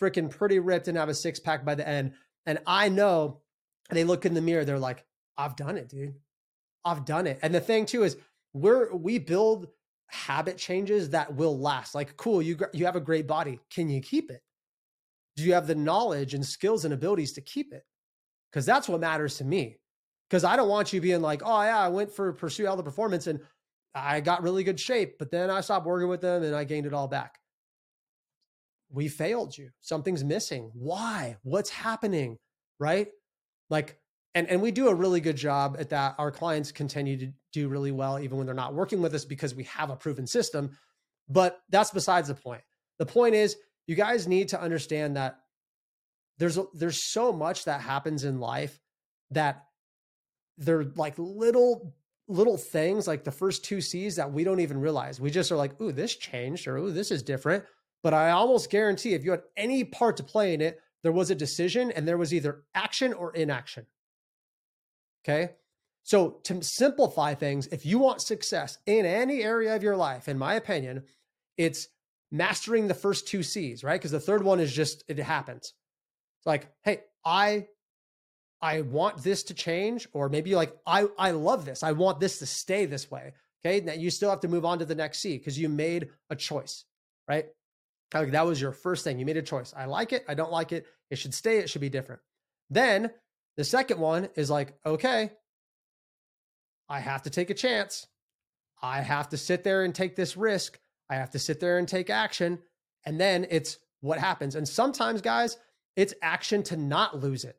[0.00, 2.12] freaking pretty ripped and have a six pack by the end.
[2.44, 3.40] And I know
[3.90, 5.04] they look in the mirror, they're like,
[5.36, 6.14] I've done it, dude.
[6.84, 7.38] I've done it.
[7.42, 8.16] And the thing too is
[8.52, 9.68] we're we build
[10.08, 11.94] habit changes that will last.
[11.94, 13.60] Like, cool, you you have a great body.
[13.70, 14.42] Can you keep it?
[15.36, 17.84] do you have the knowledge and skills and abilities to keep it?
[18.50, 19.76] Because that's what matters to me.
[20.28, 22.82] Because I don't want you being like, oh yeah, I went for pursue all the
[22.82, 23.40] performance and
[23.94, 26.86] I got really good shape, but then I stopped working with them and I gained
[26.86, 27.38] it all back.
[28.90, 29.70] We failed you.
[29.80, 30.70] Something's missing.
[30.74, 31.36] Why?
[31.42, 32.38] What's happening?
[32.78, 33.08] Right?
[33.70, 33.98] Like,
[34.34, 36.14] and and we do a really good job at that.
[36.18, 39.54] Our clients continue to do really well, even when they're not working with us, because
[39.54, 40.76] we have a proven system.
[41.28, 42.62] But that's besides the point.
[42.98, 45.38] The point is you guys need to understand that
[46.38, 48.78] there's there's so much that happens in life
[49.30, 49.64] that
[50.58, 51.94] they're like little
[52.28, 55.20] little things like the first two C's that we don't even realize.
[55.20, 57.64] We just are like, ooh, this changed or ooh, this is different.
[58.02, 61.30] But I almost guarantee if you had any part to play in it, there was
[61.30, 63.86] a decision and there was either action or inaction.
[65.24, 65.52] Okay.
[66.02, 70.38] So to simplify things, if you want success in any area of your life, in
[70.38, 71.02] my opinion,
[71.56, 71.88] it's
[72.30, 73.98] mastering the first two C's, right?
[74.00, 75.74] Because the third one is just it happens.
[76.38, 77.66] It's like, hey, I
[78.60, 81.82] I want this to change, or maybe like I I love this.
[81.82, 83.34] I want this to stay this way.
[83.64, 83.80] Okay.
[83.84, 86.36] Now you still have to move on to the next C because you made a
[86.36, 86.84] choice,
[87.28, 87.46] right?
[88.14, 89.18] Like that was your first thing.
[89.18, 89.74] You made a choice.
[89.76, 90.24] I like it.
[90.28, 90.86] I don't like it.
[91.10, 91.58] It should stay.
[91.58, 92.20] It should be different.
[92.70, 93.10] Then
[93.56, 95.30] the second one is like, okay,
[96.88, 98.06] I have to take a chance.
[98.82, 100.78] I have to sit there and take this risk.
[101.08, 102.60] I have to sit there and take action.
[103.04, 104.54] And then it's what happens.
[104.54, 105.56] And sometimes, guys,
[105.96, 107.58] it's action to not lose it,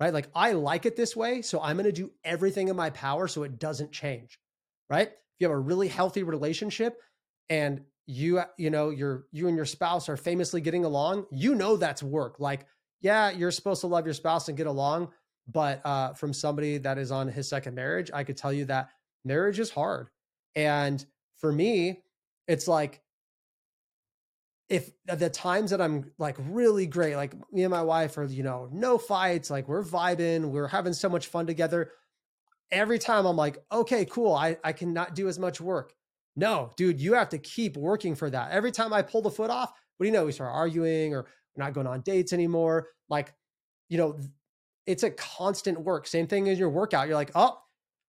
[0.00, 0.14] right?
[0.14, 1.42] Like I like it this way.
[1.42, 4.40] So I'm going to do everything in my power so it doesn't change,
[4.88, 5.08] right?
[5.08, 6.98] If you have a really healthy relationship
[7.50, 11.76] and you, you know, you're, you and your spouse are famously getting along, you know,
[11.76, 12.40] that's work.
[12.40, 12.66] Like,
[13.00, 15.10] yeah, you're supposed to love your spouse and get along.
[15.46, 18.88] But uh, from somebody that is on his second marriage, I could tell you that
[19.24, 20.08] marriage is hard.
[20.54, 21.04] And
[21.38, 22.02] for me,
[22.48, 23.00] it's like
[24.70, 28.44] if the times that I'm like really great, like me and my wife are, you
[28.44, 31.90] know, no fights, like we're vibing, we're having so much fun together.
[32.70, 35.92] Every time I'm like, okay, cool, I, I cannot do as much work.
[36.36, 38.52] No, dude, you have to keep working for that.
[38.52, 40.24] Every time I pull the foot off, what do you know?
[40.24, 42.90] We start arguing or we're not going on dates anymore.
[43.08, 43.34] Like,
[43.88, 44.20] you know,
[44.86, 46.06] it's a constant work.
[46.06, 47.08] Same thing as your workout.
[47.08, 47.60] You're like, oh,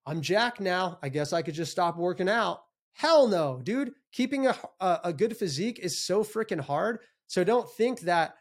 [0.06, 1.00] I'm Jack now.
[1.02, 2.62] I guess I could just stop working out.
[2.94, 3.94] Hell no, dude.
[4.12, 7.00] Keeping a, a, a good physique is so freaking hard.
[7.28, 8.36] So don't think that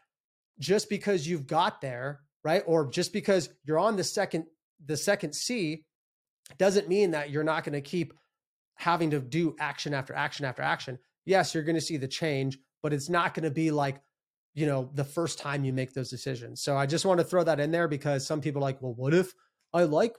[0.59, 2.63] just because you've got there, right?
[2.65, 4.45] Or just because you're on the second
[4.85, 5.85] the second C
[6.57, 8.13] doesn't mean that you're not going to keep
[8.75, 12.57] having to do action after action after action, yes, you're going to see the change,
[12.81, 14.01] but it's not going to be like,
[14.53, 16.61] you know, the first time you make those decisions.
[16.61, 18.93] So I just want to throw that in there because some people are like, well,
[18.93, 19.33] what if
[19.73, 20.15] I like,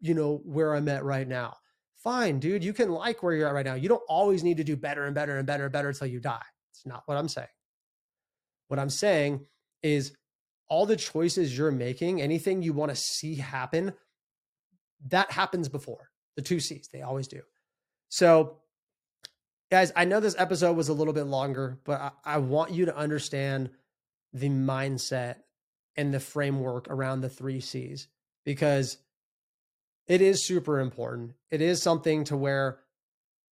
[0.00, 1.56] you know, where I'm at right now?
[2.02, 3.74] Fine, dude, you can like where you're at right now.
[3.74, 6.18] You don't always need to do better and better and better and better until you
[6.18, 6.42] die.
[6.72, 7.48] It's not what I'm saying.
[8.68, 9.44] What I'm saying
[9.82, 10.12] is
[10.68, 13.92] all the choices you're making, anything you want to see happen,
[15.08, 16.88] that happens before the two C's.
[16.92, 17.42] They always do.
[18.08, 18.58] So,
[19.70, 22.86] guys, I know this episode was a little bit longer, but I, I want you
[22.86, 23.70] to understand
[24.32, 25.36] the mindset
[25.96, 28.08] and the framework around the three C's
[28.44, 28.96] because
[30.10, 31.34] it is super important.
[31.52, 32.80] It is something to where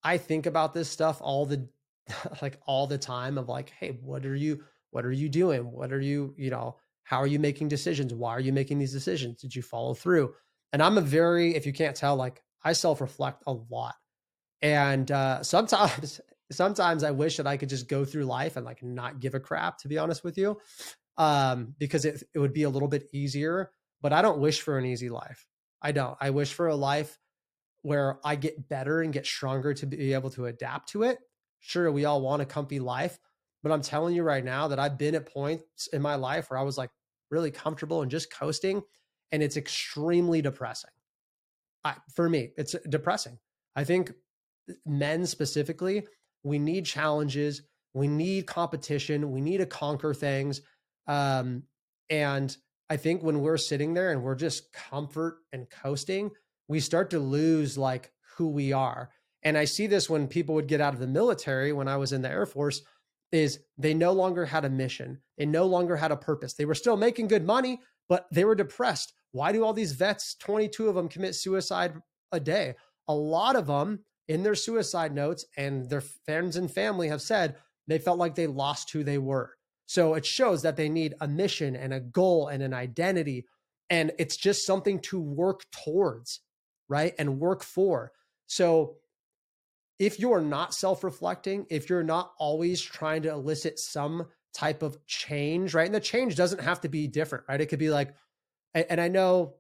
[0.03, 1.69] I think about this stuff all the
[2.43, 5.71] like all the time of like, hey, what are you what are you doing?
[5.71, 8.13] What are you, you know, how are you making decisions?
[8.13, 9.41] Why are you making these decisions?
[9.41, 10.35] Did you follow through?
[10.73, 13.95] And I'm a very, if you can't tell, like I self-reflect a lot.
[14.61, 18.83] And uh sometimes sometimes I wish that I could just go through life and like
[18.83, 20.59] not give a crap, to be honest with you.
[21.19, 24.77] Um, because it, it would be a little bit easier, but I don't wish for
[24.77, 25.47] an easy life.
[25.83, 26.17] I don't.
[26.21, 27.19] I wish for a life
[27.83, 31.19] where I get better and get stronger to be able to adapt to it.
[31.61, 33.19] Sure, we all want a comfy life,
[33.63, 36.59] but I'm telling you right now that I've been at points in my life where
[36.59, 36.91] I was like
[37.31, 38.83] really comfortable and just coasting,
[39.33, 40.91] and it's extremely depressing.
[41.85, 43.39] I, for me, it's depressing.
[43.77, 44.13] I think
[44.85, 46.07] men specifically,
[46.43, 47.63] we need challenges,
[47.95, 50.61] we need competition, we need to conquer things.
[51.07, 51.65] Um,
[52.11, 52.57] and
[52.91, 56.31] I think when we're sitting there and we're just comfort and coasting,
[56.69, 59.11] we start to lose like who we are.
[59.43, 62.13] And I see this when people would get out of the military when I was
[62.13, 62.83] in the Air Force
[63.31, 65.21] is they no longer had a mission.
[65.37, 66.55] They no longer had a purpose.
[66.55, 69.13] They were still making good money, but they were depressed.
[69.33, 71.95] Why do all these vets, 22 of them commit suicide
[72.33, 72.75] a day?
[73.07, 77.57] A lot of them in their suicide notes and their friends and family have said
[77.87, 79.58] they felt like they lost who they were.
[79.89, 83.47] So it shows that they need a mission and a goal and an identity.
[83.89, 86.41] And it's just something to work towards,
[86.91, 87.15] right?
[87.19, 88.13] And work for.
[88.47, 88.97] So
[89.99, 95.05] if you're not self reflecting, if you're not always trying to elicit some type of
[95.07, 95.87] change, right?
[95.87, 97.61] And the change doesn't have to be different, right?
[97.61, 98.15] It could be like,
[98.75, 99.55] and I know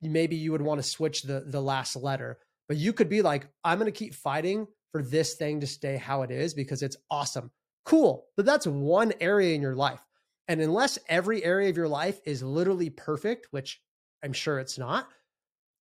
[0.00, 3.48] maybe you would want to switch the the last letter, but you could be like,
[3.64, 6.96] I'm going to keep fighting for this thing to stay how it is because it's
[7.10, 7.50] awesome.
[7.84, 8.26] Cool.
[8.36, 10.00] But that's one area in your life.
[10.48, 13.80] And unless every area of your life is literally perfect, which
[14.24, 15.08] I'm sure it's not,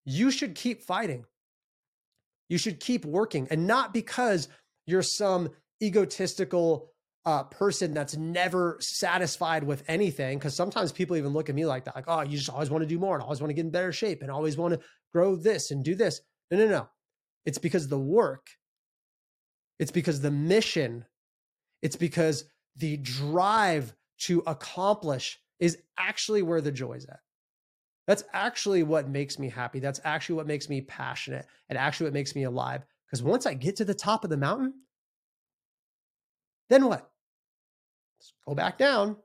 [0.06, 1.26] you should keep fighting.
[2.50, 4.48] You should keep working and not because
[4.86, 5.50] you're some
[5.82, 6.92] egotistical
[7.26, 10.38] uh, person that's never satisfied with anything.
[10.38, 12.84] Because sometimes people even look at me like that, like, oh, you just always want
[12.84, 14.80] to do more and always want to get in better shape and always want to
[15.14, 16.22] grow this and do this.
[16.52, 16.90] No, no, no.
[17.46, 18.48] It's because the work,
[19.78, 21.06] it's because the mission
[21.82, 27.20] it's because the drive to accomplish is actually where the joy is at.
[28.08, 29.80] That's actually what makes me happy.
[29.80, 32.84] That's actually what makes me passionate and actually what makes me alive.
[33.06, 34.74] Because once I get to the top of the mountain,
[36.70, 37.10] then what?
[38.20, 39.18] Let's go back down,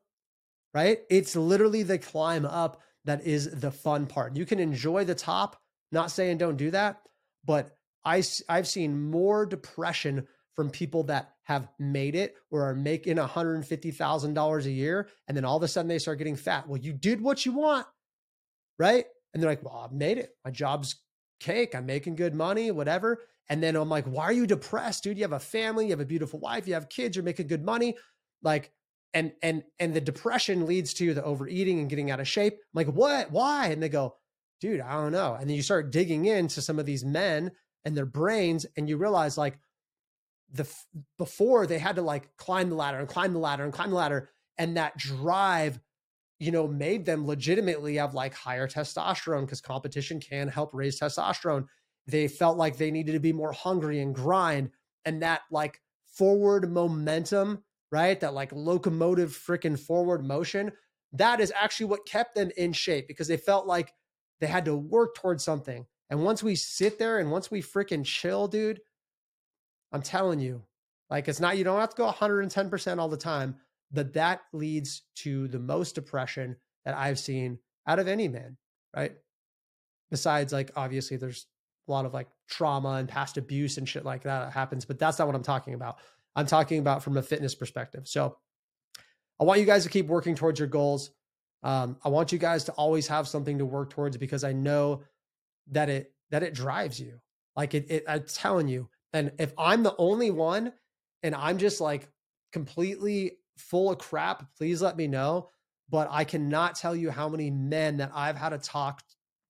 [0.74, 1.00] right?
[1.10, 4.36] It's literally the climb up that is the fun part.
[4.36, 5.60] You can enjoy the top,
[5.90, 7.02] not saying don't do that,
[7.44, 13.16] but I, I've seen more depression from people that have made it or are making
[13.16, 15.08] $150,000 a year.
[15.26, 16.68] And then all of a sudden they start getting fat.
[16.68, 17.86] Well, you did what you want,
[18.78, 19.04] right?
[19.32, 20.30] And they're like, well, I've made it.
[20.44, 20.96] My job's
[21.40, 21.74] cake.
[21.74, 23.18] I'm making good money, whatever.
[23.48, 25.18] And then I'm like, why are you depressed, dude?
[25.18, 27.64] You have a family, you have a beautiful wife, you have kids, you're making good
[27.64, 27.96] money.
[28.42, 28.72] Like,
[29.14, 32.54] and and and the depression leads to the overeating and getting out of shape.
[32.54, 33.30] I'm like, what?
[33.30, 33.66] Why?
[33.66, 34.16] And they go,
[34.60, 35.34] dude, I don't know.
[35.34, 37.50] And then you start digging into some of these men
[37.84, 39.58] and their brains, and you realize, like,
[40.52, 40.68] the
[41.18, 43.96] before they had to like climb the ladder and climb the ladder and climb the
[43.96, 45.80] ladder and that drive
[46.38, 51.66] you know made them legitimately have like higher testosterone because competition can help raise testosterone.
[52.06, 54.70] They felt like they needed to be more hungry and grind
[55.04, 60.72] and that like forward momentum right that like locomotive freaking forward motion
[61.12, 63.92] that is actually what kept them in shape because they felt like
[64.40, 65.86] they had to work towards something.
[66.10, 68.80] And once we sit there and once we freaking chill dude
[69.92, 70.62] I'm telling you,
[71.10, 73.56] like it's not, you don't have to go 110% all the time,
[73.90, 78.56] but that leads to the most depression that I've seen out of any man,
[78.96, 79.12] right?
[80.10, 81.46] Besides, like, obviously, there's
[81.88, 85.18] a lot of like trauma and past abuse and shit like that happens, but that's
[85.18, 85.98] not what I'm talking about.
[86.34, 88.08] I'm talking about from a fitness perspective.
[88.08, 88.36] So
[89.40, 91.10] I want you guys to keep working towards your goals.
[91.62, 95.02] Um, I want you guys to always have something to work towards because I know
[95.70, 97.20] that it that it drives you.
[97.56, 100.72] Like it, it I'm telling you, And if I'm the only one
[101.22, 102.08] and I'm just like
[102.52, 105.48] completely full of crap, please let me know.
[105.90, 109.02] But I cannot tell you how many men that I've had a talk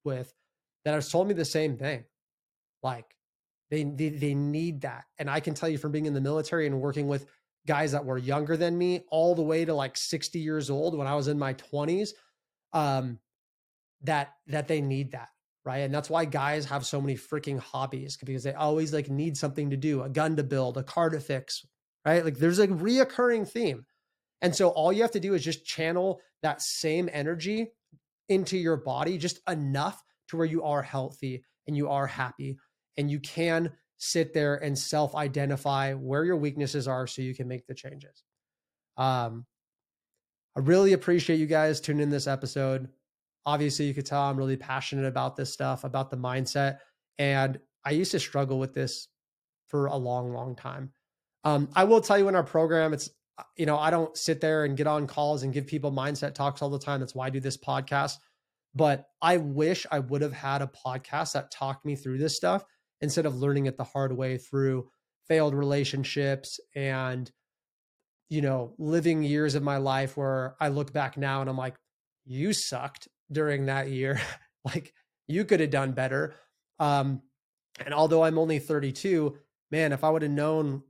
[0.04, 0.32] with
[0.84, 2.04] that have told me the same thing.
[2.82, 3.06] Like
[3.70, 5.04] they, they, they need that.
[5.18, 7.26] And I can tell you from being in the military and working with
[7.66, 11.06] guys that were younger than me, all the way to like 60 years old when
[11.06, 12.10] I was in my 20s,
[12.72, 13.20] um,
[14.02, 15.28] that that they need that
[15.64, 15.78] right?
[15.78, 19.70] And that's why guys have so many freaking hobbies because they always like need something
[19.70, 21.64] to do, a gun to build, a car to fix,
[22.04, 22.24] right?
[22.24, 23.86] Like there's a reoccurring theme.
[24.40, 27.68] And so all you have to do is just channel that same energy
[28.28, 32.58] into your body just enough to where you are healthy and you are happy
[32.96, 37.46] and you can sit there and self identify where your weaknesses are so you can
[37.46, 38.24] make the changes.
[38.96, 39.46] Um,
[40.56, 42.88] I really appreciate you guys tuning in this episode.
[43.44, 46.78] Obviously, you could tell I'm really passionate about this stuff, about the mindset.
[47.18, 49.08] And I used to struggle with this
[49.68, 50.92] for a long, long time.
[51.44, 54.40] Um, I will tell you in our program, it's, uh, you know, I don't sit
[54.40, 57.00] there and get on calls and give people mindset talks all the time.
[57.00, 58.16] That's why I do this podcast.
[58.74, 62.64] But I wish I would have had a podcast that talked me through this stuff
[63.00, 64.88] instead of learning it the hard way through
[65.28, 67.30] failed relationships and,
[68.28, 71.76] you know, living years of my life where I look back now and I'm like,
[72.24, 74.20] you sucked during that year.
[74.64, 74.92] like
[75.26, 76.34] you could have done better.
[76.78, 77.22] Um,
[77.84, 79.36] and although I'm only 32,
[79.70, 80.82] man, if I would have known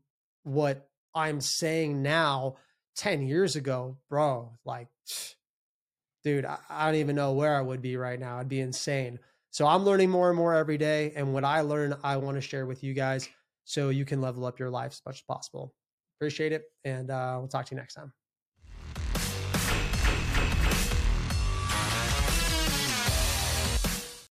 [0.43, 2.57] what I'm saying now
[2.97, 4.89] 10 years ago, bro, like,
[6.25, 8.39] dude, I, I don't even know where I would be right now.
[8.39, 9.19] I'd be insane.
[9.51, 11.13] So I'm learning more and more every day.
[11.15, 13.29] And what I learn, I want to share with you guys
[13.65, 15.75] so you can level up your life as much as possible.
[16.19, 16.65] Appreciate it.
[16.85, 18.13] And uh, we'll talk to you next time.